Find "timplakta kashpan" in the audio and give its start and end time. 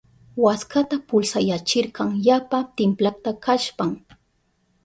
2.75-3.91